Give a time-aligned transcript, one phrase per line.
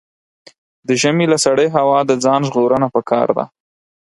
[0.87, 3.45] د ژمي له سړې هوا د ځان ژغورنه پکار ده.